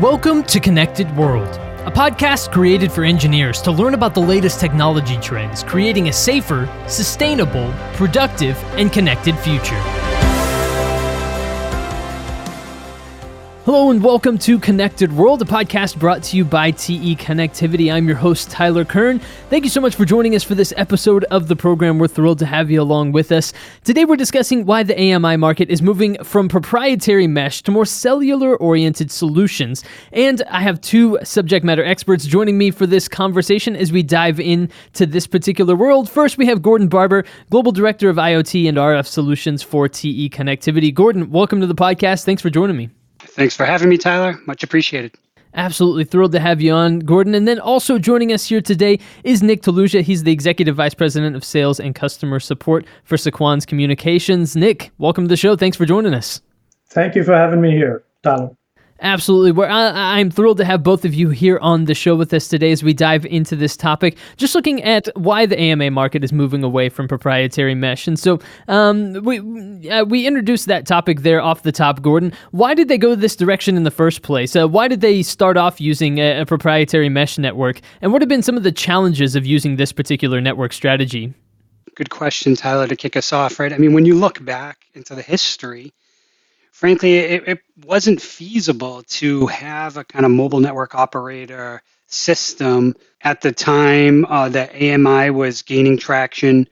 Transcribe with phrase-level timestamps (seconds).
[0.00, 1.46] Welcome to Connected World,
[1.86, 6.66] a podcast created for engineers to learn about the latest technology trends, creating a safer,
[6.88, 9.99] sustainable, productive, and connected future.
[13.70, 17.92] Hello and welcome to Connected World, a podcast brought to you by TE Connectivity.
[17.94, 19.20] I'm your host, Tyler Kern.
[19.48, 22.00] Thank you so much for joining us for this episode of the program.
[22.00, 23.52] We're thrilled to have you along with us.
[23.84, 28.56] Today, we're discussing why the AMI market is moving from proprietary mesh to more cellular
[28.56, 29.84] oriented solutions.
[30.12, 34.40] And I have two subject matter experts joining me for this conversation as we dive
[34.40, 36.10] into this particular world.
[36.10, 40.92] First, we have Gordon Barber, Global Director of IoT and RF Solutions for TE Connectivity.
[40.92, 42.24] Gordon, welcome to the podcast.
[42.24, 42.90] Thanks for joining me.
[43.40, 44.38] Thanks for having me, Tyler.
[44.46, 45.16] Much appreciated.
[45.54, 47.34] Absolutely thrilled to have you on, Gordon.
[47.34, 50.02] And then also joining us here today is Nick Taluja.
[50.02, 54.56] He's the Executive Vice President of Sales and Customer Support for Sequans Communications.
[54.56, 55.56] Nick, welcome to the show.
[55.56, 56.42] Thanks for joining us.
[56.90, 58.50] Thank you for having me here, Tyler.
[59.02, 59.52] Absolutely.
[59.52, 62.48] Well, I, am thrilled to have both of you here on the show with us
[62.48, 64.18] today as we dive into this topic.
[64.36, 68.38] Just looking at why the AMI market is moving away from proprietary mesh, and so
[68.68, 72.02] um, we uh, we introduced that topic there off the top.
[72.02, 74.54] Gordon, why did they go this direction in the first place?
[74.54, 78.28] Uh, why did they start off using a, a proprietary mesh network, and what have
[78.28, 81.32] been some of the challenges of using this particular network strategy?
[81.94, 82.86] Good question, Tyler.
[82.86, 83.72] To kick us off, right?
[83.72, 85.94] I mean, when you look back into the history
[86.80, 93.42] frankly, it, it wasn't feasible to have a kind of mobile network operator system at
[93.42, 96.66] the time uh, that AMI was gaining traction.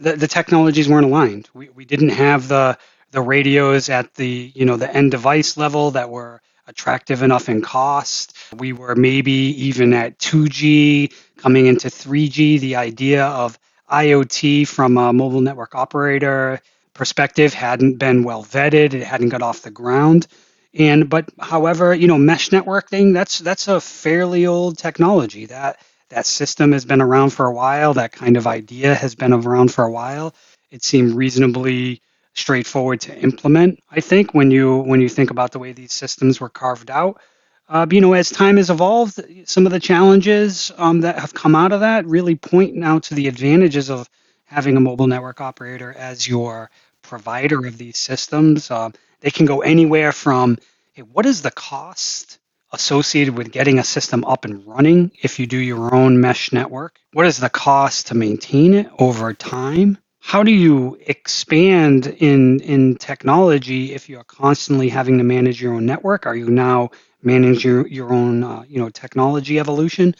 [0.00, 1.48] The, the technologies weren't aligned.
[1.54, 2.76] We, we didn't have the
[3.12, 7.62] the radios at the you know the end device level that were attractive enough in
[7.62, 8.36] cost.
[8.58, 12.58] We were maybe even at 2G coming into 3G.
[12.58, 13.58] The idea of
[13.90, 16.60] IoT from a mobile network operator
[16.94, 18.94] perspective hadn't been well vetted.
[18.94, 20.26] It hadn't got off the ground.
[20.74, 25.46] And but however, you know, mesh networking that's that's a fairly old technology.
[25.46, 27.94] That that system has been around for a while.
[27.94, 30.34] That kind of idea has been around for a while.
[30.70, 32.00] It seemed reasonably
[32.34, 33.80] straightforward to implement.
[33.90, 37.20] I think when you when you think about the way these systems were carved out.
[37.68, 41.54] Uh, you know, as time has evolved, some of the challenges um, that have come
[41.54, 44.10] out of that really point now to the advantages of
[44.52, 46.70] having a mobile network operator as your
[47.00, 48.70] provider of these systems.
[48.70, 48.90] Uh,
[49.20, 50.58] they can go anywhere from
[50.92, 52.38] hey, what is the cost
[52.72, 56.98] associated with getting a system up and running if you do your own mesh network?
[57.12, 59.98] What is the cost to maintain it over time?
[60.20, 65.86] How do you expand in in technology if you're constantly having to manage your own
[65.86, 66.26] network?
[66.26, 66.90] Are you now
[67.22, 70.14] managing your, your own uh, you know technology evolution?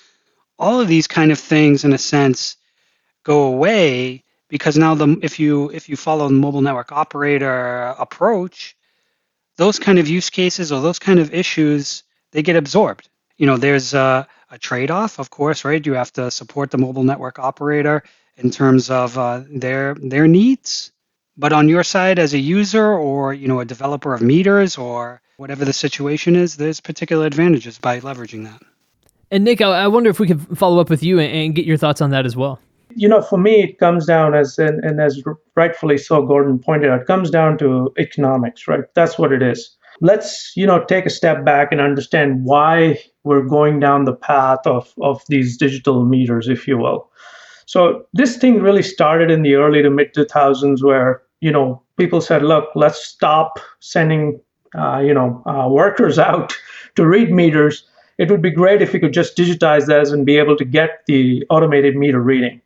[0.58, 2.56] All of these kind of things, in a sense,
[3.24, 8.76] go away because now the if you if you follow the mobile network operator approach,
[9.56, 13.08] those kind of use cases or those kind of issues they get absorbed.
[13.38, 15.84] You know, there's a, a trade-off, of course, right?
[15.84, 18.02] You have to support the mobile network operator
[18.36, 20.92] in terms of uh, their their needs,
[21.36, 25.22] but on your side as a user or you know a developer of meters or
[25.38, 28.60] whatever the situation is, there's particular advantages by leveraging that.
[29.30, 31.64] And Nick, I I wonder if we could follow up with you and, and get
[31.64, 32.60] your thoughts on that as well
[32.96, 35.22] you know, for me, it comes down as and, and as
[35.56, 38.84] rightfully so, Gordon pointed out, comes down to economics, right?
[38.94, 39.76] That's what it is.
[40.00, 44.60] Let's you know take a step back and understand why we're going down the path
[44.66, 47.10] of of these digital meters, if you will.
[47.66, 52.20] So this thing really started in the early to mid 2000s, where you know people
[52.20, 54.40] said, look, let's stop sending
[54.76, 56.56] uh, you know uh, workers out
[56.96, 57.84] to read meters
[58.22, 61.02] it would be great if we could just digitize this and be able to get
[61.06, 62.61] the automated meter reading.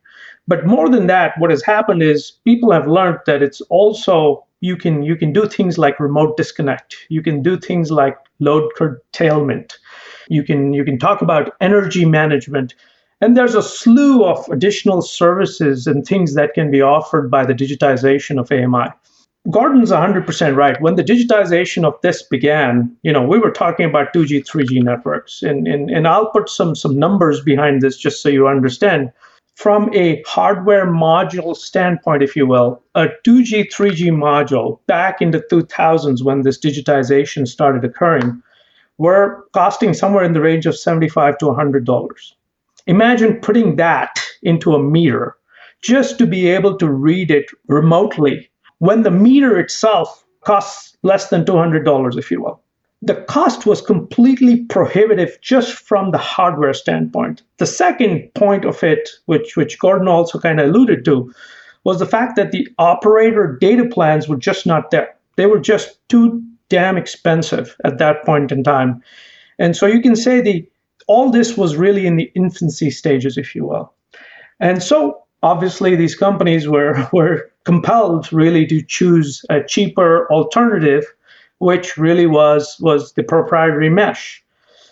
[0.47, 4.75] But more than that, what has happened is people have learned that it's also you
[4.75, 6.95] can you can do things like remote disconnect.
[7.09, 9.77] You can do things like load curtailment.
[10.29, 12.73] You can you can talk about energy management.
[13.19, 17.53] And there's a slew of additional services and things that can be offered by the
[17.53, 18.91] digitization of AMI.
[19.49, 20.79] Gordon's 100% right.
[20.81, 25.41] When the digitization of this began, you know, we were talking about 2G, 3G networks.
[25.41, 29.11] And, and, and I'll put some, some numbers behind this just so you understand
[29.57, 35.41] from a hardware module standpoint, if you will, a 2G, 3G module back in the
[35.51, 38.39] 2000s when this digitization started occurring
[38.99, 42.33] were costing somewhere in the range of 75 to $100.
[42.85, 45.35] Imagine putting that into a meter
[45.81, 51.43] just to be able to read it remotely when the meter itself costs less than
[51.43, 52.61] $200, if you will
[53.01, 57.43] the cost was completely prohibitive just from the hardware standpoint.
[57.57, 61.33] The second point of it, which, which Gordon also kind of alluded to,
[61.83, 65.15] was the fact that the operator data plans were just not there.
[65.35, 69.01] They were just too damn expensive at that point in time.
[69.59, 70.67] And so you can say the
[71.07, 73.93] all this was really in the infancy stages, if you will.
[74.59, 81.05] And so obviously these companies were, were compelled really to choose a cheaper alternative,
[81.59, 84.43] which really was, was the proprietary mesh.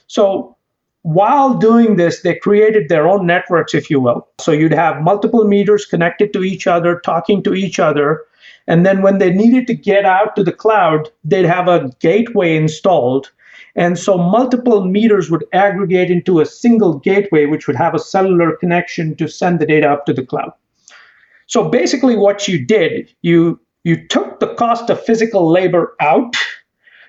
[0.08, 0.56] So
[1.04, 4.28] while doing this, they created their own networks, if you will.
[4.40, 8.24] So you'd have multiple meters connected to each other, talking to each other.
[8.68, 12.56] And then when they needed to get out to the cloud, they'd have a gateway
[12.56, 13.32] installed
[13.76, 18.56] and so multiple meters would aggregate into a single gateway, which would have a cellular
[18.56, 20.54] connection to send the data up to the cloud.
[21.48, 26.36] So basically, what you did, you you took the cost of physical labor out,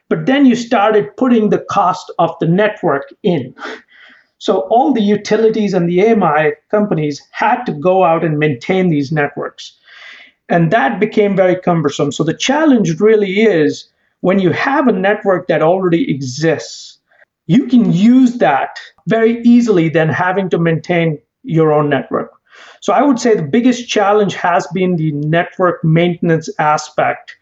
[0.09, 3.55] but then you started putting the cost of the network in.
[4.39, 9.11] So all the utilities and the AMI companies had to go out and maintain these
[9.11, 9.73] networks.
[10.49, 12.13] And that became very cumbersome.
[12.13, 13.89] So the challenge really is
[14.21, 16.99] when you have a network that already exists,
[17.47, 22.33] you can use that very easily than having to maintain your own network.
[22.81, 27.37] So I would say the biggest challenge has been the network maintenance aspect,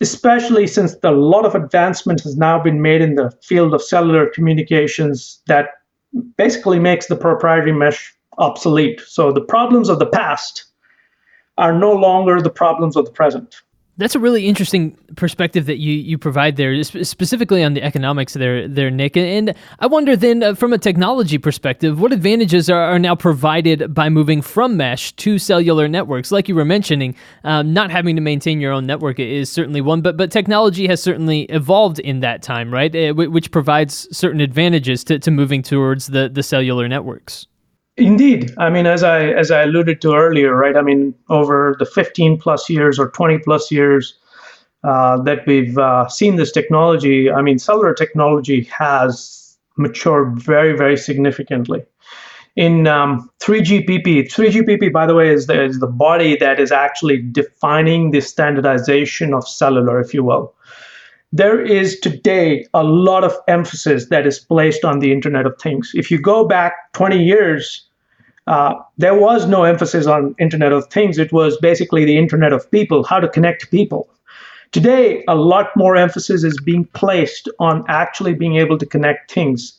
[0.00, 4.28] especially since a lot of advancement has now been made in the field of cellular
[4.28, 5.68] communications that
[6.36, 9.00] basically makes the proprietary mesh obsolete.
[9.06, 10.64] So the problems of the past
[11.58, 13.62] are no longer the problems of the present.
[13.98, 18.68] That's a really interesting perspective that you, you provide there, specifically on the economics there,
[18.68, 19.16] there Nick.
[19.16, 23.94] And I wonder then, uh, from a technology perspective, what advantages are, are now provided
[23.94, 26.30] by moving from mesh to cellular networks?
[26.30, 30.02] Like you were mentioning, um, not having to maintain your own network is certainly one,
[30.02, 32.94] but but technology has certainly evolved in that time, right?
[32.94, 37.46] Uh, which provides certain advantages to, to moving towards the, the cellular networks.
[37.96, 38.52] Indeed.
[38.58, 40.76] I mean, as I as I alluded to earlier, right?
[40.76, 44.18] I mean, over the 15 plus years or 20 plus years
[44.84, 50.96] uh, that we've uh, seen this technology, I mean, cellular technology has matured very, very
[50.96, 51.84] significantly.
[52.54, 57.18] In um, 3GPP, 3GPP, by the way, is the, is the body that is actually
[57.18, 60.54] defining the standardization of cellular, if you will
[61.32, 65.90] there is today a lot of emphasis that is placed on the Internet of Things.
[65.94, 67.85] If you go back 20 years,
[68.46, 71.18] uh, there was no emphasis on Internet of Things.
[71.18, 74.08] It was basically the Internet of People, how to connect people.
[74.72, 79.78] Today, a lot more emphasis is being placed on actually being able to connect things.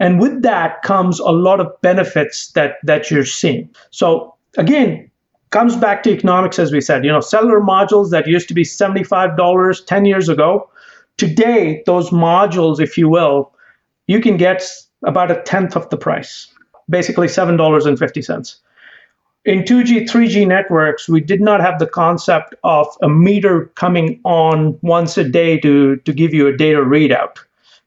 [0.00, 3.68] And with that comes a lot of benefits that, that you're seeing.
[3.90, 5.10] So again,
[5.50, 7.04] comes back to economics, as we said.
[7.04, 10.68] You know, cellular modules that used to be $75 10 years ago,
[11.16, 13.52] today, those modules, if you will,
[14.06, 14.68] you can get
[15.04, 16.48] about a tenth of the price
[16.88, 18.56] basically $7.50.
[19.44, 24.78] In 2G, 3G networks, we did not have the concept of a meter coming on
[24.80, 27.36] once a day to, to give you a data readout.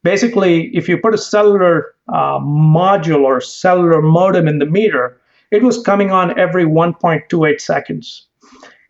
[0.03, 5.63] Basically, if you put a cellular uh, module or cellular modem in the meter, it
[5.63, 8.27] was coming on every 1.28 seconds.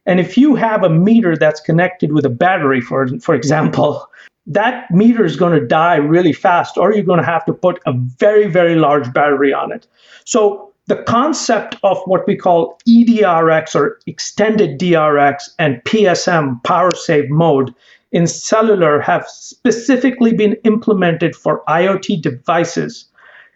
[0.06, 4.10] And if you have a meter that's connected with a battery, for, for example,
[4.48, 7.82] that meter is going to die really fast, or you're going to have to put
[7.86, 9.86] a very, very large battery on it.
[10.26, 17.30] So the concept of what we call EDRX or extended DRX and PSM power save
[17.30, 17.76] mode
[18.14, 23.06] in cellular have specifically been implemented for IoT devices,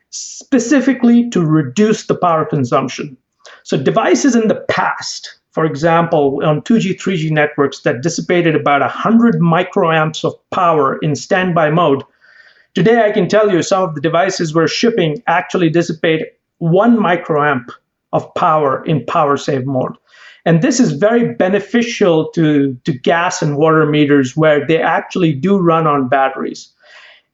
[0.09, 3.15] specifically to reduce the power consumption.
[3.63, 9.35] So devices in the past for example, on 2G, 3G networks that dissipated about 100
[9.35, 12.03] microamps of power in standby mode.
[12.73, 16.27] Today, I can tell you some of the devices we're shipping actually dissipate
[16.59, 17.65] one microamp
[18.13, 19.93] of power in power save mode.
[20.45, 25.57] And this is very beneficial to, to gas and water meters where they actually do
[25.57, 26.69] run on batteries.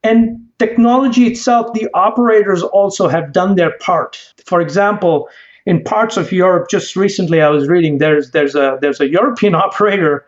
[0.04, 4.34] And technology itself, the operators also have done their part.
[4.46, 5.30] For example,
[5.68, 9.54] in parts of Europe, just recently I was reading there's there's a there's a European
[9.66, 10.26] operator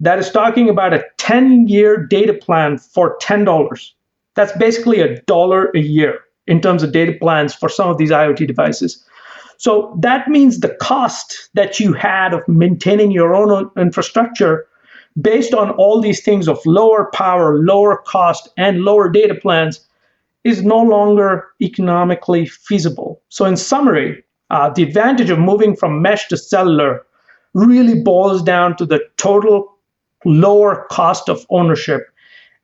[0.00, 3.90] that is talking about a 10-year data plan for $10.
[4.34, 8.10] That's basically a dollar a year in terms of data plans for some of these
[8.10, 9.02] IoT devices.
[9.58, 14.66] So that means the cost that you had of maintaining your own infrastructure
[15.20, 19.80] based on all these things of lower power, lower cost, and lower data plans
[20.42, 23.22] is no longer economically feasible.
[23.28, 27.04] So, in summary, uh, the advantage of moving from mesh to cellular
[27.54, 29.76] really boils down to the total
[30.24, 32.08] lower cost of ownership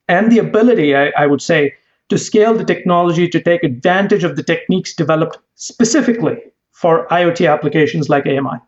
[0.07, 1.75] and the ability, I, I would say,
[2.11, 6.38] to scale the technology to take advantage of the techniques developed specifically
[6.73, 8.61] for IoT applications like AMI.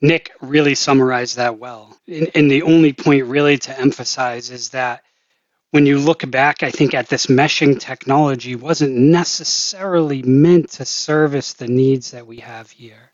[0.00, 1.96] Nick really summarized that well.
[2.08, 5.03] And, and the only point really to emphasize is that
[5.74, 11.54] when you look back, I think at this meshing technology wasn't necessarily meant to service
[11.54, 13.10] the needs that we have here.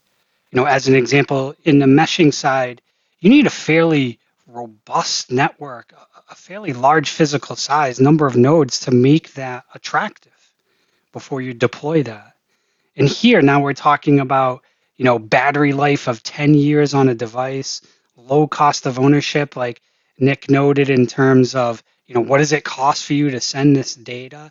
[0.52, 2.83] You know, as an example, in the meshing side,
[3.21, 5.95] you need a fairly robust network,
[6.31, 10.52] a fairly large physical size, number of nodes to make that attractive
[11.14, 12.35] before you deploy that.
[12.95, 14.64] And here now we're talking about,
[14.99, 17.81] you know, battery life of 10 years on a device,
[18.19, 19.81] low cost of ownership, like
[20.19, 23.76] Nick noted in terms of you know, what does it cost for you to send
[23.76, 24.50] this data?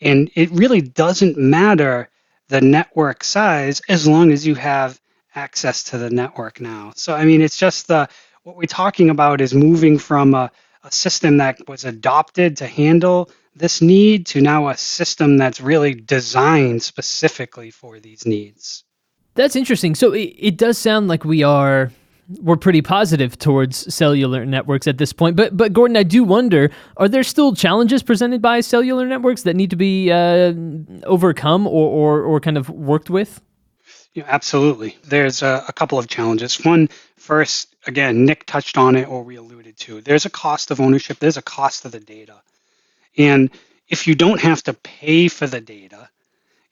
[0.00, 2.08] And it really doesn't matter
[2.46, 5.00] the network size as long as you have
[5.34, 6.92] access to the network now.
[6.94, 8.08] So I mean, it's just the
[8.44, 10.52] what we're talking about is moving from a,
[10.84, 15.94] a system that was adopted to handle this need to now a system that's really
[15.94, 18.84] designed specifically for these needs.
[19.34, 19.96] That's interesting.
[19.96, 21.90] So it, it does sound like we are
[22.40, 25.36] we're pretty positive towards cellular networks at this point.
[25.36, 29.56] But but Gordon, I do wonder: are there still challenges presented by cellular networks that
[29.56, 30.52] need to be uh,
[31.04, 33.40] overcome or, or or kind of worked with?
[34.14, 34.96] Yeah, absolutely.
[35.04, 36.62] There's a, a couple of challenges.
[36.64, 40.02] One, first, again, Nick touched on it or we alluded to.
[40.02, 41.18] There's a cost of ownership.
[41.18, 42.42] There's a cost of the data,
[43.16, 43.50] and
[43.88, 46.08] if you don't have to pay for the data,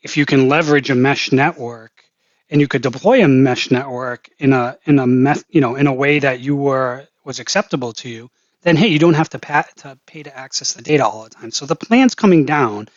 [0.03, 2.05] if you can leverage a mesh network
[2.51, 5.87] and you could deploy a mesh network in a in a meth, you know in
[5.87, 8.31] a way that you were was acceptable to you,
[8.63, 11.31] then hey, you don't have to pay to pay to access the data all the
[11.31, 11.51] time.
[11.51, 12.89] So the plan's coming down.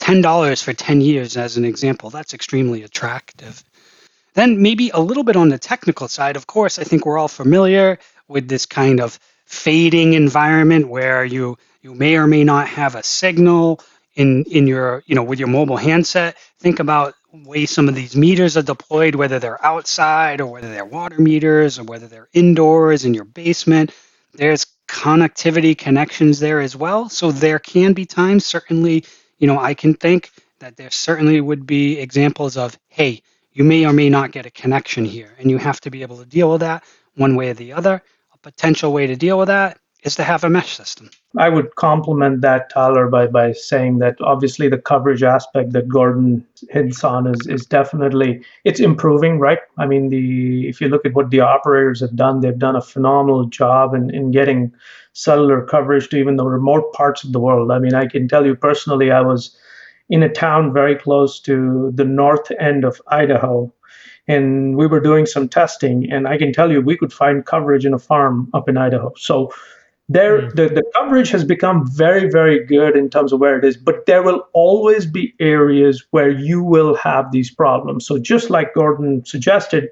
[0.00, 3.62] Ten dollars for ten years, as an example, that's extremely attractive.
[4.34, 6.36] Then maybe a little bit on the technical side.
[6.36, 7.98] Of course, I think we're all familiar
[8.28, 13.02] with this kind of fading environment where you you may or may not have a
[13.02, 13.80] signal
[14.14, 16.36] in in your you know with your mobile handset.
[16.58, 20.84] Think about way some of these meters are deployed, whether they're outside or whether they're
[20.84, 23.92] water meters or whether they're indoors in your basement.
[24.34, 27.08] There's connectivity connections there as well.
[27.08, 29.04] So there can be times, certainly,
[29.38, 33.22] you know, I can think that there certainly would be examples of, hey,
[33.52, 36.18] you may or may not get a connection here, and you have to be able
[36.18, 36.84] to deal with that
[37.16, 38.02] one way or the other.
[38.32, 41.10] A potential way to deal with that is to have a mesh system.
[41.38, 46.46] I would complement that, Tyler, by, by saying that obviously the coverage aspect that Gordon
[46.70, 49.58] hints on is, is definitely it's improving, right?
[49.78, 52.82] I mean, the if you look at what the operators have done, they've done a
[52.82, 54.72] phenomenal job in, in getting
[55.14, 57.70] cellular coverage to even the remote parts of the world.
[57.70, 59.56] I mean, I can tell you personally, I was
[60.10, 63.72] in a town very close to the north end of Idaho
[64.26, 67.84] and we were doing some testing and i can tell you we could find coverage
[67.84, 69.52] in a farm up in idaho so
[70.08, 70.54] there mm.
[70.54, 74.06] the, the coverage has become very very good in terms of where it is but
[74.06, 79.24] there will always be areas where you will have these problems so just like gordon
[79.24, 79.88] suggested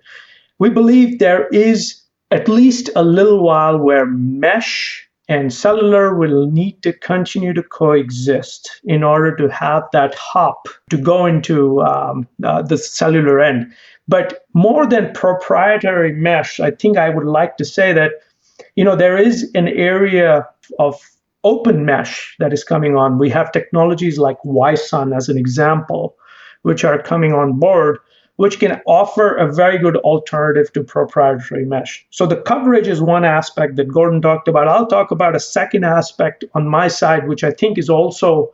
[0.58, 6.82] we believe there is at least a little while where mesh and cellular will need
[6.82, 12.60] to continue to coexist in order to have that hop to go into um, uh,
[12.60, 13.72] the cellular end
[14.08, 18.12] but more than proprietary mesh i think i would like to say that
[18.76, 20.46] you know, there is an area
[20.78, 20.98] of
[21.44, 23.18] open mesh that is coming on.
[23.18, 26.16] We have technologies like Wi-SUN as an example,
[26.62, 27.98] which are coming on board,
[28.36, 32.06] which can offer a very good alternative to proprietary mesh.
[32.10, 34.68] So the coverage is one aspect that Gordon talked about.
[34.68, 38.52] I'll talk about a second aspect on my side, which I think is also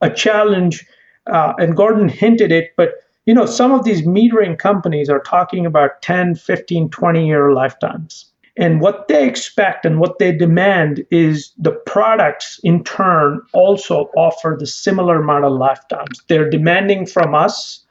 [0.00, 0.86] a challenge.
[1.26, 2.94] Uh, and Gordon hinted it, but
[3.26, 8.27] you know, some of these metering companies are talking about 10, 15, 20 year lifetimes.
[8.58, 14.56] And what they expect and what they demand is the products in turn also offer
[14.58, 16.20] the similar amount of lifetimes.
[16.26, 17.84] They're demanding from us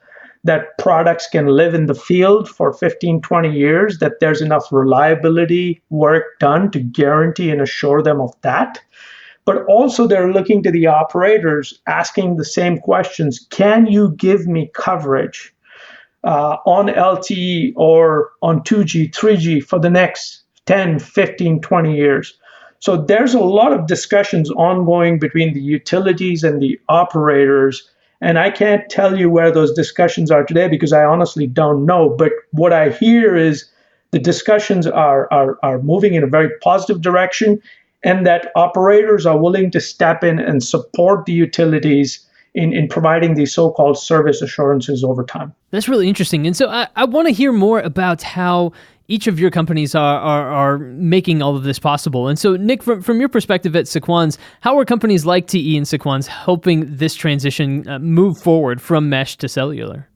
[0.44, 5.80] that products can live in the field for 15, 20 years, that there's enough reliability
[5.88, 8.78] work done to guarantee and assure them of that.
[9.46, 14.70] But also, they're looking to the operators asking the same questions Can you give me
[14.74, 15.54] coverage
[16.24, 22.34] uh, on LTE or on 2G, 3G for the next 10, 15, 20 years.
[22.80, 27.90] So there's a lot of discussions ongoing between the utilities and the operators.
[28.20, 32.10] And I can't tell you where those discussions are today because I honestly don't know.
[32.10, 33.64] But what I hear is
[34.10, 37.62] the discussions are, are, are moving in a very positive direction
[38.04, 43.34] and that operators are willing to step in and support the utilities in, in providing
[43.34, 45.54] these so-called service assurances over time.
[45.70, 46.46] That's really interesting.
[46.46, 48.72] And so I, I want to hear more about how
[49.08, 52.28] each of your companies are, are, are making all of this possible.
[52.28, 55.86] And so, Nick, from, from your perspective at Sequans, how are companies like TE and
[55.86, 60.06] Sequans helping this transition uh, move forward from mesh to cellular?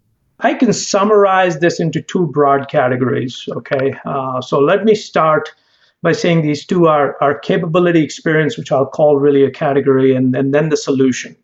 [0.41, 3.49] I can summarize this into two broad categories.
[3.53, 5.55] Okay, uh, so let me start
[6.03, 10.35] by saying these two are, are capability experience, which I'll call really a category, and,
[10.37, 11.35] and then the solution.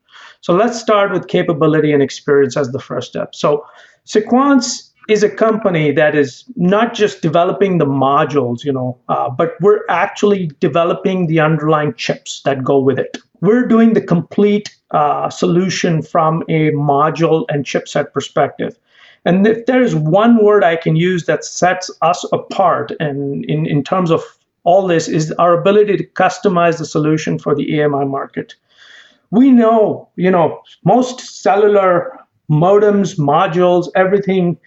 [0.41, 3.35] So let's start with capability and experience as the first step.
[3.35, 3.65] So
[4.07, 9.55] Sequans is a company that is not just developing the modules, you know, uh, but
[9.61, 13.17] we're actually developing the underlying chips that go with it.
[13.41, 18.79] We're doing the complete uh, solution from a module and chipset perspective.
[19.25, 23.83] And if there's one word I can use that sets us apart and in, in
[23.83, 24.23] terms of
[24.65, 28.55] all this is our ability to customize the solution for the AMI market.
[29.31, 32.19] We know, you know, most cellular
[32.51, 34.59] modems, modules, everything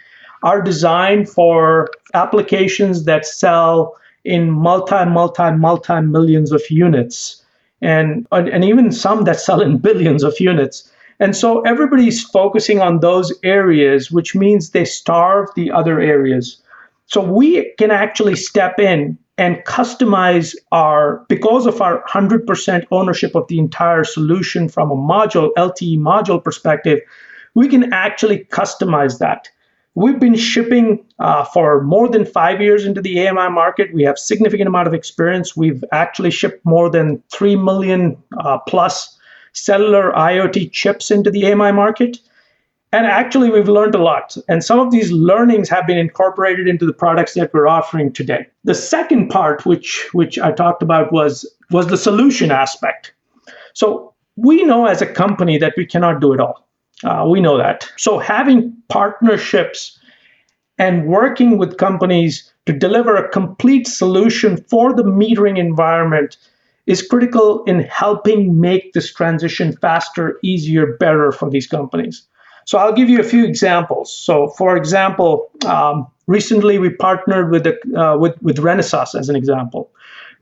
[0.44, 7.44] are designed for applications that sell in multi, multi, multi millions of units,
[7.82, 10.92] and and even some that sell in billions of units.
[11.20, 16.58] And so everybody's focusing on those areas, which means they starve the other areas.
[17.06, 23.48] So we can actually step in and customize our, because of our 100% ownership of
[23.48, 27.00] the entire solution from a module, LTE module perspective,
[27.54, 29.48] we can actually customize that.
[29.94, 33.94] We've been shipping uh, for more than five years into the AMI market.
[33.94, 35.56] We have significant amount of experience.
[35.56, 39.18] We've actually shipped more than 3 million uh, plus
[39.52, 42.20] cellular IoT chips into the AMI market.
[42.94, 44.36] And actually, we've learned a lot.
[44.48, 48.48] And some of these learnings have been incorporated into the products that we're offering today.
[48.64, 53.14] The second part, which, which I talked about, was, was the solution aspect.
[53.74, 56.68] So we know as a company that we cannot do it all.
[57.04, 57.90] Uh, we know that.
[57.98, 59.98] So having partnerships
[60.78, 66.38] and working with companies to deliver a complete solution for the metering environment
[66.88, 72.24] is critical in helping make this transition faster, easier, better for these companies.
[72.66, 74.16] So I'll give you a few examples.
[74.16, 79.92] So, for example, um, recently we partnered with, the, uh, with, with as an example.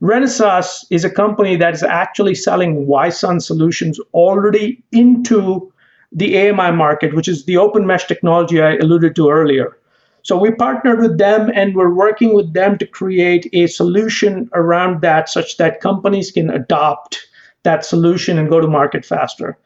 [0.02, 5.72] Renesas is a company that is actually selling Wi-SUN solutions already into
[6.12, 9.76] the AMI market, which is the open mesh technology I alluded to earlier.
[10.22, 15.00] So we partnered with them and we're working with them to create a solution around
[15.02, 17.18] that such that companies can adopt
[17.62, 19.56] that solution and go to market faster.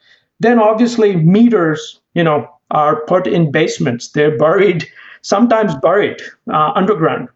[0.40, 4.08] Then obviously meters, you know, are put in basements.
[4.08, 4.86] They're buried,
[5.22, 6.20] sometimes buried
[6.52, 7.28] uh, underground,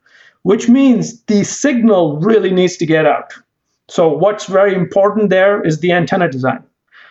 [0.43, 3.33] which means the signal really needs to get out.
[3.89, 6.63] So what's very important there is the antenna design.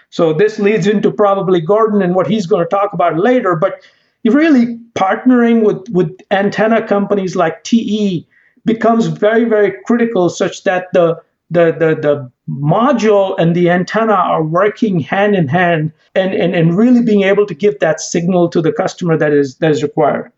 [0.10, 3.56] So this leads into probably Gordon and what he's going to talk about later.
[3.56, 3.82] But
[4.26, 8.28] really partnering with, with antenna companies like TE
[8.66, 14.44] becomes very, very critical such that the the, the, the module and the antenna are
[14.44, 18.62] working hand in hand and, and, and really being able to give that signal to
[18.62, 20.30] the customer that is that is required.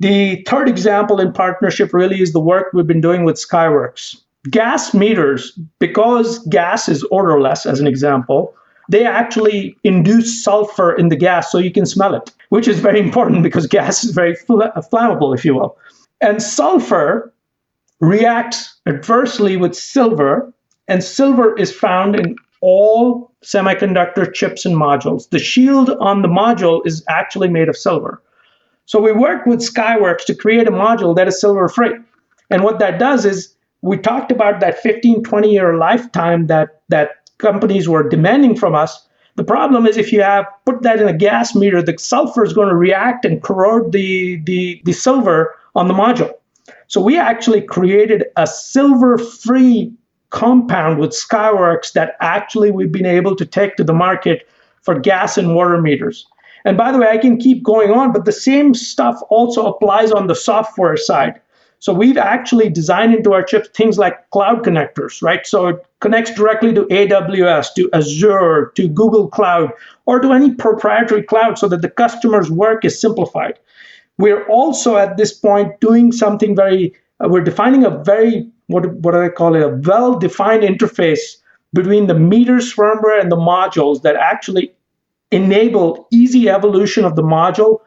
[0.00, 4.16] The third example in partnership really is the work we've been doing with Skyworks.
[4.50, 8.54] Gas meters, because gas is odorless, as an example,
[8.88, 13.00] they actually induce sulfur in the gas so you can smell it, which is very
[13.00, 15.76] important because gas is very fl- uh, flammable, if you will.
[16.20, 17.32] And sulfur
[18.00, 20.52] reacts adversely with silver,
[20.88, 25.28] and silver is found in all semiconductor chips and modules.
[25.30, 28.22] The shield on the module is actually made of silver.
[28.86, 31.94] So we worked with Skyworks to create a module that is silver free.
[32.50, 37.25] And what that does is we talked about that 15, 20 year lifetime that, that
[37.38, 39.06] companies were demanding from us.
[39.36, 42.52] The problem is if you have put that in a gas meter, the sulfur is
[42.52, 46.32] going to react and corrode the, the, the silver on the module.
[46.88, 49.92] So we actually created a silver-free
[50.30, 54.48] compound with Skyworks that actually we've been able to take to the market
[54.82, 56.26] for gas and water meters.
[56.64, 60.10] And by the way, I can keep going on, but the same stuff also applies
[60.12, 61.40] on the software side.
[61.78, 65.46] So we've actually designed into our chips things like cloud connectors, right?
[65.46, 69.72] So it connects directly to AWS, to Azure, to Google Cloud,
[70.06, 73.58] or to any proprietary cloud so that the customer's work is simplified.
[74.18, 79.12] We're also at this point doing something very, uh, we're defining a very, what, what
[79.12, 81.36] do I call it, a well defined interface
[81.72, 84.72] between the meters firmware and the modules that actually
[85.30, 87.80] enable easy evolution of the module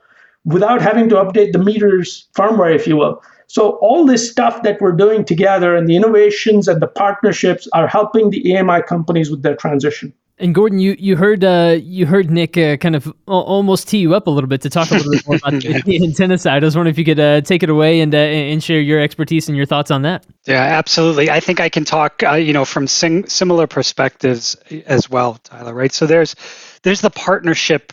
[0.45, 3.21] without having to update the meters firmware, if you will.
[3.49, 7.87] So all this stuff that we're doing together and the innovations and the partnerships are
[7.87, 10.13] helping the AMI companies with their transition.
[10.37, 14.13] And Gordon, you you heard uh, you heard Nick uh, kind of almost tee you
[14.13, 16.63] up a little bit to talk a little bit more about the, the antenna side.
[16.63, 19.01] I was wondering if you could uh, take it away and uh, and share your
[19.01, 20.27] expertise and your thoughts on that.
[20.45, 21.31] Yeah, absolutely.
[21.31, 25.73] I think I can talk, uh, you know, from sing- similar perspectives as well, Tyler.
[25.73, 25.91] Right.
[25.91, 26.35] So there's
[26.83, 27.91] there's the partnership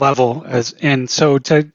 [0.00, 1.70] level as, and so to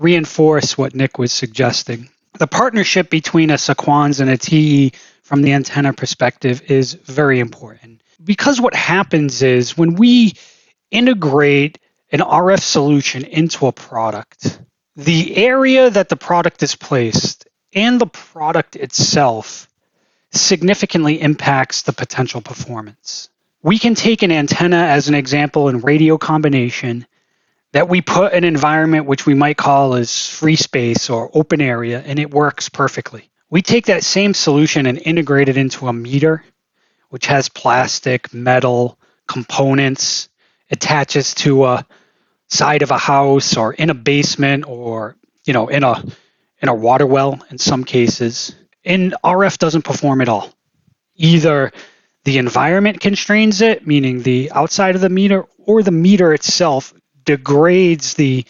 [0.00, 4.92] reinforce what Nick was suggesting, the partnership between a Sequans and a TE
[5.22, 8.02] from the antenna perspective is very important.
[8.22, 10.34] Because what happens is when we
[10.90, 11.78] integrate
[12.10, 14.60] an RF solution into a product,
[14.96, 19.68] the area that the product is placed and the product itself
[20.30, 23.30] significantly impacts the potential performance.
[23.62, 27.06] We can take an antenna as an example in radio combination
[27.72, 32.02] that we put an environment which we might call as free space or open area
[32.06, 33.30] and it works perfectly.
[33.50, 36.44] We take that same solution and integrate it into a meter
[37.08, 40.30] which has plastic, metal, components,
[40.70, 41.86] attaches to a
[42.48, 46.02] side of a house or in a basement or you know in a
[46.62, 48.54] in a water well in some cases.
[48.84, 50.52] And RF doesn't perform at all.
[51.16, 51.72] Either
[52.24, 58.14] the environment constrains it, meaning the outside of the meter, or the meter itself degrades
[58.14, 58.44] the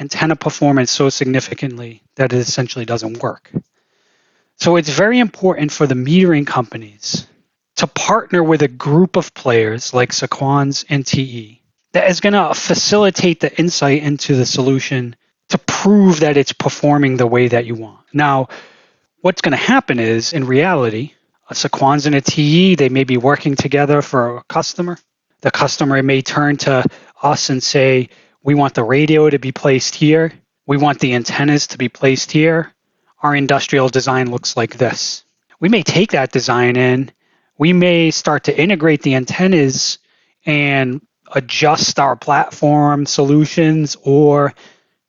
[0.00, 3.50] antenna performance so significantly that it essentially doesn't work.
[4.56, 7.26] So it's very important for the metering companies
[7.76, 11.60] to partner with a group of players like Sequans and TE
[11.92, 15.16] that is going to facilitate the insight into the solution
[15.48, 18.00] to prove that it's performing the way that you want.
[18.12, 18.48] Now,
[19.20, 21.12] what's going to happen is in reality,
[21.50, 24.98] a Sequans and a TE, they may be working together for a customer.
[25.40, 26.84] The customer may turn to
[27.22, 28.08] us and say,
[28.42, 30.32] we want the radio to be placed here.
[30.66, 32.72] We want the antennas to be placed here.
[33.22, 35.24] Our industrial design looks like this.
[35.60, 37.12] We may take that design in.
[37.56, 39.98] We may start to integrate the antennas
[40.44, 41.00] and
[41.32, 44.54] adjust our platform solutions or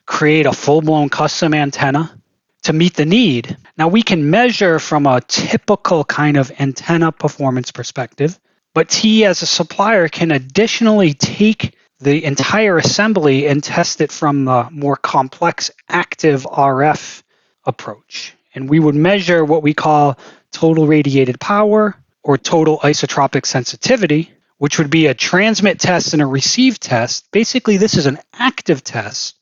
[0.05, 2.15] create a full blown custom antenna
[2.63, 3.57] to meet the need.
[3.77, 8.39] Now, we can measure from a typical kind of antenna performance perspective,
[8.73, 14.45] but TE as a supplier can additionally take the entire assembly and test it from
[14.45, 17.23] the more complex active RF
[17.65, 18.33] approach.
[18.53, 20.17] And we would measure what we call
[20.51, 26.25] total radiated power or total isotropic sensitivity, which would be a transmit test and a
[26.25, 27.31] receive test.
[27.31, 29.35] Basically, this is an active test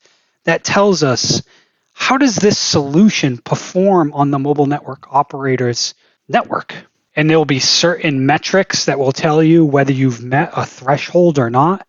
[0.44, 1.42] that tells us
[1.92, 5.94] how does this solution perform on the mobile network operator's
[6.28, 6.74] network?
[7.14, 11.38] And there will be certain metrics that will tell you whether you've met a threshold
[11.38, 11.86] or not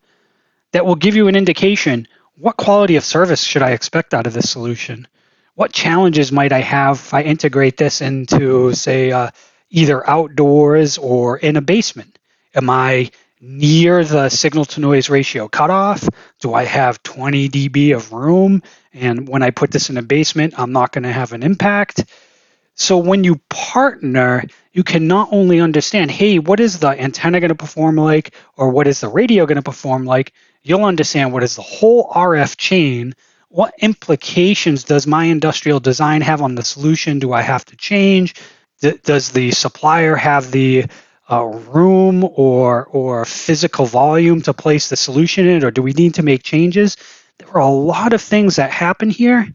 [0.74, 4.32] that will give you an indication what quality of service should I expect out of
[4.32, 5.06] this solution?
[5.54, 9.30] What challenges might I have if I integrate this into, say, uh,
[9.70, 12.18] either outdoors or in a basement?
[12.56, 16.08] Am I near the signal to noise ratio cutoff?
[16.40, 18.60] Do I have 20 dB of room?
[18.92, 22.04] And when I put this in a basement, I'm not going to have an impact.
[22.74, 27.50] So when you partner, you can not only understand, hey, what is the antenna going
[27.50, 30.32] to perform like, or what is the radio going to perform like?
[30.62, 33.14] You'll understand what is the whole RF chain.
[33.48, 37.20] What implications does my industrial design have on the solution?
[37.20, 38.34] Do I have to change?
[38.80, 40.86] Does the supplier have the
[41.30, 46.14] uh, room or or physical volume to place the solution in, or do we need
[46.14, 46.96] to make changes?
[47.38, 49.48] There are a lot of things that happen here,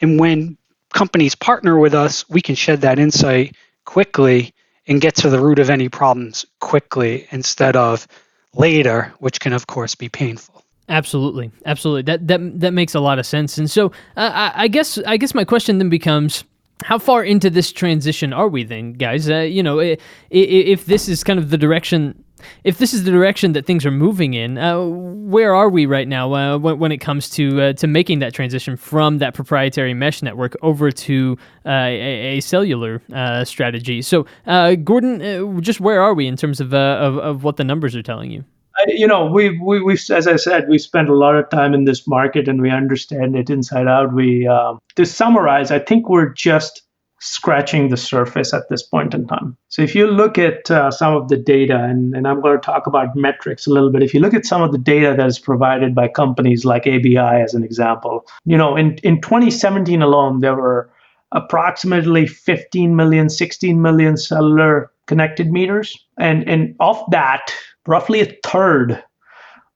[0.00, 0.56] and when
[0.92, 4.54] companies partner with us, we can shed that insight quickly
[4.86, 8.06] and get to the root of any problems quickly instead of
[8.54, 10.64] later, which can of course be painful.
[10.88, 12.02] Absolutely, absolutely.
[12.02, 13.56] That that that makes a lot of sense.
[13.56, 16.44] And so, uh, I, I guess I guess my question then becomes
[16.82, 19.30] how far into this transition are we then, guys?
[19.30, 20.00] Uh, you know, if,
[20.30, 22.24] if this is kind of the direction,
[22.64, 26.08] if this is the direction that things are moving in, uh, where are we right
[26.08, 29.94] now uh, when, when, it comes to uh, to making that transition from that proprietary
[29.94, 34.02] mesh network over to uh, a, a, cellular uh, strategy?
[34.02, 38.02] So, Gordon, just where are we in terms of, of of what the numbers are
[38.02, 38.44] telling you?
[38.88, 41.84] you know, we we we as I said, we spent a lot of time in
[41.84, 44.12] this market and we understand it inside out.
[44.12, 46.82] We uh, to summarize, I think we're just
[47.22, 49.56] scratching the surface at this point in time.
[49.68, 52.66] So if you look at uh, some of the data, and, and I'm going to
[52.66, 54.02] talk about metrics a little bit.
[54.02, 57.16] If you look at some of the data that is provided by companies like ABI
[57.16, 60.90] as an example, you know, in, in 2017 alone, there were
[61.30, 65.96] approximately 15 million, 16 million cellular connected meters.
[66.18, 67.54] And, and of that,
[67.86, 69.02] roughly a third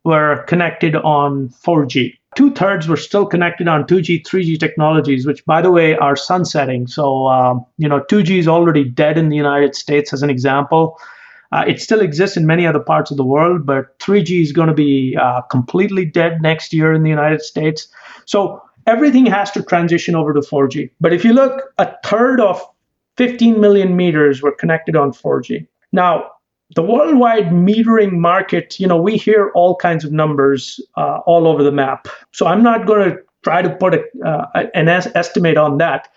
[0.05, 2.13] were connected on 4G.
[2.37, 6.87] Two thirds were still connected on 2G, 3G technologies, which, by the way, are sunsetting.
[6.87, 11.01] So, um, you know, 2G is already dead in the United States, as an example.
[11.51, 14.69] Uh, it still exists in many other parts of the world, but 3G is going
[14.69, 17.89] to be uh, completely dead next year in the United States.
[18.27, 20.91] So, everything has to transition over to 4G.
[21.01, 22.63] But if you look, a third of
[23.17, 25.67] 15 million meters were connected on 4G.
[25.93, 26.33] Now,
[26.75, 31.63] the worldwide metering market, you know, we hear all kinds of numbers uh, all over
[31.63, 32.09] the map.
[32.33, 36.09] So I'm not going to try to put a, uh, an es- estimate on that.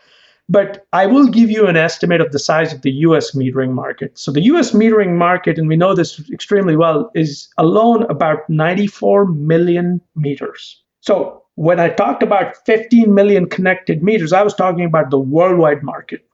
[0.52, 4.18] But I will give you an estimate of the size of the US metering market.
[4.18, 9.28] So the US metering market, and we know this extremely well, is alone about 94
[9.28, 10.82] million meters.
[11.02, 15.84] So when I talked about 15 million connected meters, I was talking about the worldwide
[15.84, 16.26] market.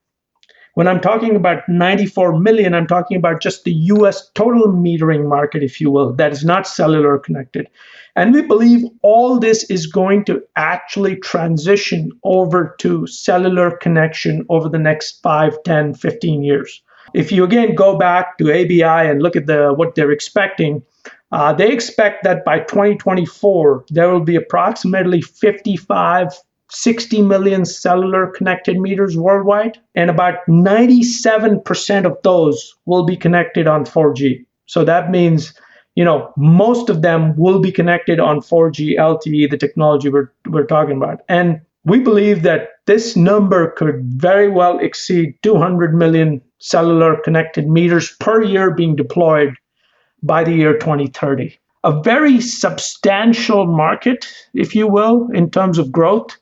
[0.75, 5.63] When I'm talking about 94 million, I'm talking about just the US total metering market,
[5.63, 7.69] if you will, that is not cellular connected.
[8.17, 14.67] And we believe all this is going to actually transition over to cellular connection over
[14.67, 16.81] the next 5, 10, 15 years.
[17.13, 20.83] If you again go back to ABI and look at the what they're expecting,
[21.31, 26.37] uh, they expect that by 2024, there will be approximately 55
[26.69, 33.85] 60 million cellular connected meters worldwide, and about 97% of those will be connected on
[33.85, 34.45] 4G.
[34.65, 35.53] So that means,
[35.95, 40.65] you know, most of them will be connected on 4G LTE, the technology we're, we're
[40.65, 41.21] talking about.
[41.29, 48.15] And we believe that this number could very well exceed 200 million cellular connected meters
[48.19, 49.55] per year being deployed
[50.23, 51.57] by the year 2030.
[51.83, 54.25] A very substantial market,
[54.55, 56.35] if you will, in terms of growth.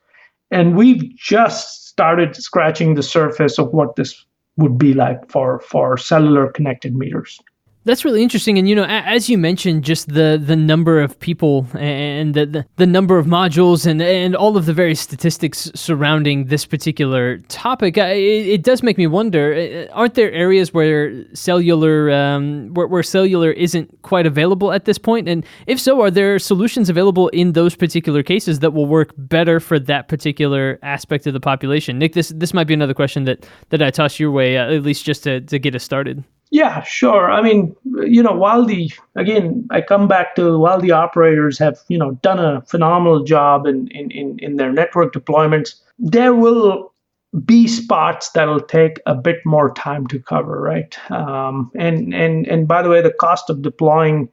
[0.53, 4.23] And we've just started scratching the surface of what this
[4.57, 7.39] would be like for, for cellular connected meters.
[7.85, 11.67] That's really interesting, and you know, as you mentioned, just the the number of people
[11.73, 16.65] and the, the, number of modules and and all of the various statistics surrounding this
[16.65, 22.87] particular topic, it, it does make me wonder: aren't there areas where cellular um, where,
[22.87, 25.27] where cellular isn't quite available at this point?
[25.27, 29.59] And if so, are there solutions available in those particular cases that will work better
[29.59, 31.99] for that particular aspect of the population?
[31.99, 34.83] Nick, this this might be another question that that I toss your way, uh, at
[34.83, 36.23] least just to to get us started.
[36.53, 37.31] Yeah, sure.
[37.31, 41.79] I mean, you know, while the again, I come back to while the operators have
[41.87, 46.93] you know done a phenomenal job in in in, in their network deployments, there will
[47.43, 50.95] be spots that'll take a bit more time to cover, right?
[51.09, 54.29] Um, and and and by the way, the cost of deploying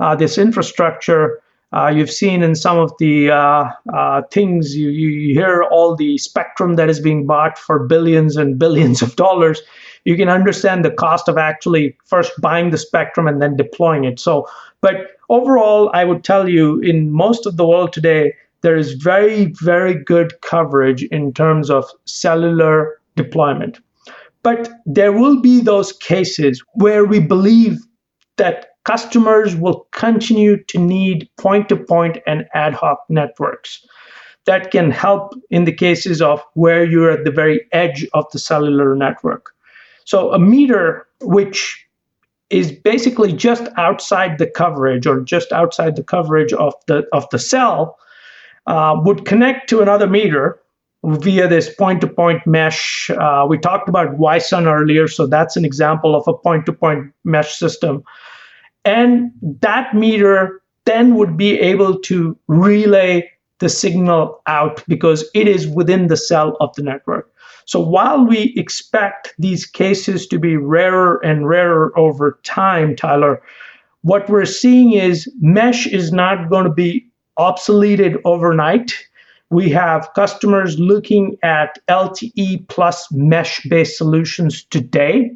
[0.00, 1.42] uh, this infrastructure.
[1.70, 6.16] Uh, you've seen in some of the uh, uh things you, you hear all the
[6.16, 9.60] spectrum that is being bought for billions and billions of dollars
[10.04, 14.18] you can understand the cost of actually first buying the spectrum and then deploying it.
[14.18, 14.48] So,
[14.80, 19.46] but overall, I would tell you in most of the world today, there is very,
[19.60, 23.78] very good coverage in terms of cellular deployment.
[24.42, 27.78] But there will be those cases where we believe
[28.36, 33.84] that customers will continue to need point to point and ad hoc networks
[34.46, 38.38] that can help in the cases of where you're at the very edge of the
[38.38, 39.52] cellular network.
[40.08, 41.86] So a meter, which
[42.48, 47.38] is basically just outside the coverage or just outside the coverage of the of the
[47.38, 47.98] cell,
[48.66, 50.58] uh, would connect to another meter
[51.04, 53.10] via this point-to-point mesh.
[53.10, 58.02] Uh, we talked about Wi-SUN earlier, so that's an example of a point-to-point mesh system.
[58.86, 65.68] And that meter then would be able to relay the signal out because it is
[65.68, 67.30] within the cell of the network.
[67.68, 73.42] So while we expect these cases to be rarer and rarer over time, Tyler,
[74.00, 77.06] what we're seeing is mesh is not going to be
[77.38, 78.94] obsoleted overnight.
[79.50, 85.30] We have customers looking at LTE plus mesh based solutions today.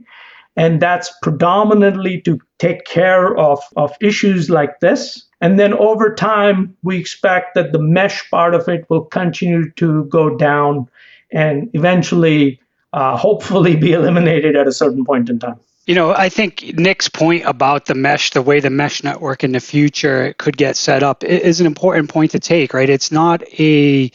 [0.56, 5.22] And that's predominantly to take care of, of issues like this.
[5.42, 10.04] And then over time, we expect that the mesh part of it will continue to
[10.04, 10.88] go down
[11.32, 12.60] and eventually,
[12.92, 15.58] uh, hopefully, be eliminated at a certain point in time.
[15.86, 19.50] You know, I think Nick's point about the mesh, the way the mesh network in
[19.50, 22.72] the future could get set up, is an important point to take.
[22.72, 22.88] Right?
[22.88, 24.12] It's not a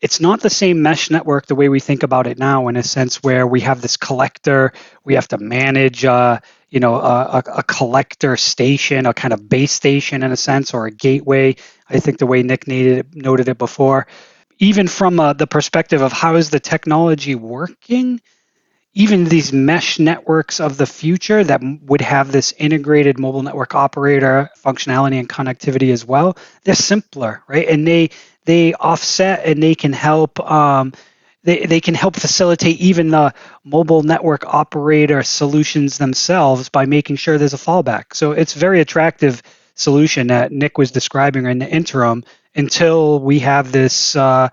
[0.00, 2.82] it's not the same mesh network the way we think about it now in a
[2.82, 4.72] sense where we have this collector
[5.04, 6.38] we have to manage uh,
[6.70, 10.86] you know a, a, collector station a kind of base station in a sense or
[10.86, 11.54] a gateway
[11.88, 14.06] i think the way nick noted, noted it before
[14.58, 18.20] even from uh, the perspective of how is the technology working
[18.94, 24.50] even these mesh networks of the future that would have this integrated mobile network operator
[24.58, 27.68] functionality and connectivity as well they're simpler right?
[27.68, 28.10] And they
[28.44, 30.92] they offset and they can help um,
[31.44, 33.32] they, they can help facilitate even the
[33.64, 38.14] mobile network operator solutions themselves by making sure there's a fallback.
[38.14, 39.42] So it's very attractive
[39.74, 42.24] solution that nick was describing in the interim
[42.58, 44.48] until we have this uh,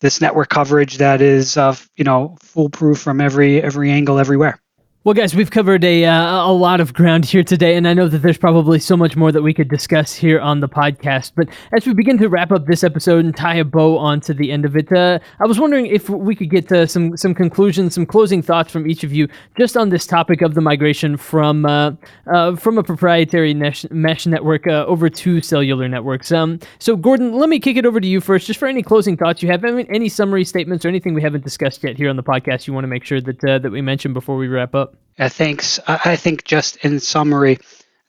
[0.00, 4.60] this network coverage that is uh, you know foolproof from every every angle everywhere.
[5.04, 8.08] Well, guys, we've covered a uh, a lot of ground here today, and I know
[8.08, 11.32] that there's probably so much more that we could discuss here on the podcast.
[11.36, 14.52] But as we begin to wrap up this episode and tie a bow onto the
[14.52, 17.94] end of it, uh, I was wondering if we could get to some some conclusions,
[17.94, 21.64] some closing thoughts from each of you, just on this topic of the migration from
[21.64, 21.92] uh,
[22.26, 26.32] uh from a proprietary mesh, network uh, over to cellular networks.
[26.32, 29.16] Um, so, Gordon, let me kick it over to you first, just for any closing
[29.16, 29.64] thoughts you have.
[29.64, 32.82] Any summary statements or anything we haven't discussed yet here on the podcast you want
[32.82, 34.97] to make sure that uh, that we mention before we wrap up.
[35.18, 35.80] Uh, thanks.
[35.86, 37.58] I think just in summary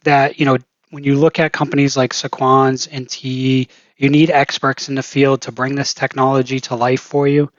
[0.03, 0.57] that, you know,
[0.91, 5.41] when you look at companies like Sequans and TE, you need experts in the field
[5.41, 7.51] to bring this technology to life for you.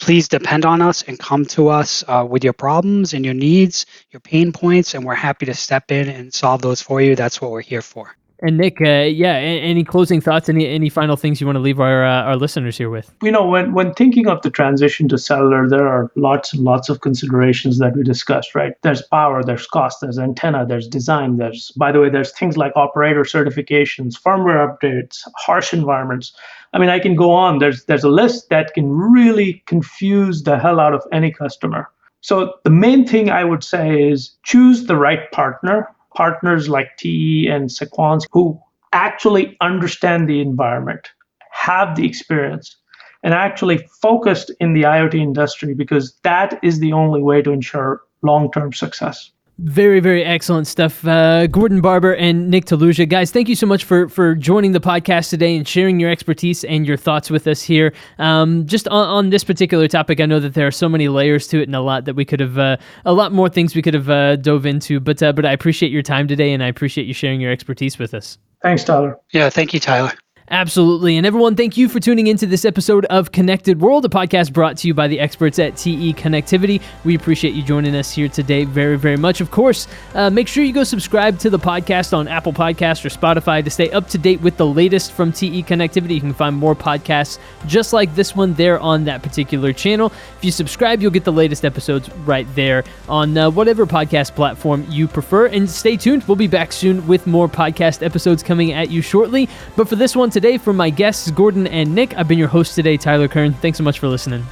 [0.00, 3.86] Please depend on us and come to us uh, with your problems and your needs,
[4.10, 7.14] your pain points, and we're happy to step in and solve those for you.
[7.14, 8.16] That's what we're here for.
[8.44, 10.50] And Nick, uh, yeah, any closing thoughts?
[10.50, 13.10] Any any final things you want to leave our uh, our listeners here with?
[13.22, 16.90] You know, when when thinking of the transition to cellular, there are lots and lots
[16.90, 18.54] of considerations that we discussed.
[18.54, 18.74] Right?
[18.82, 21.38] There's power, there's cost, there's antenna, there's design.
[21.38, 26.34] There's by the way, there's things like operator certifications, firmware updates, harsh environments.
[26.74, 27.60] I mean, I can go on.
[27.60, 31.88] There's there's a list that can really confuse the hell out of any customer.
[32.20, 37.48] So the main thing I would say is choose the right partner partners like TE
[37.48, 38.60] and Sequans who
[38.92, 41.10] actually understand the environment,
[41.50, 42.76] have the experience,
[43.22, 48.02] and actually focused in the IoT industry because that is the only way to ensure
[48.22, 49.30] long term success.
[49.58, 51.06] Very, very excellent stuff.
[51.06, 53.08] Uh, Gordon Barber and Nick Taluja.
[53.08, 56.64] Guys, thank you so much for, for joining the podcast today and sharing your expertise
[56.64, 57.92] and your thoughts with us here.
[58.18, 61.46] Um, just on, on, this particular topic, I know that there are so many layers
[61.48, 63.82] to it and a lot that we could have, uh, a lot more things we
[63.82, 64.98] could have uh, dove into.
[64.98, 67.96] But, uh, but I appreciate your time today and I appreciate you sharing your expertise
[67.96, 68.38] with us.
[68.60, 69.20] Thanks, Tyler.
[69.30, 70.12] Yeah, thank you, Tyler.
[70.50, 71.16] Absolutely.
[71.16, 74.76] And everyone, thank you for tuning into this episode of Connected World, a podcast brought
[74.78, 76.82] to you by the experts at TE Connectivity.
[77.02, 79.40] We appreciate you joining us here today very, very much.
[79.40, 83.08] Of course, uh, make sure you go subscribe to the podcast on Apple Podcasts or
[83.08, 86.16] Spotify to stay up to date with the latest from TE Connectivity.
[86.16, 90.12] You can find more podcasts just like this one there on that particular channel.
[90.36, 94.84] If you subscribe, you'll get the latest episodes right there on uh, whatever podcast platform
[94.90, 95.46] you prefer.
[95.46, 96.22] And stay tuned.
[96.24, 99.48] We'll be back soon with more podcast episodes coming at you shortly.
[99.74, 102.12] But for this one, today from my guests, Gordon and Nick.
[102.18, 103.54] I've been your host today, Tyler Kern.
[103.54, 104.44] Thanks so much for listening.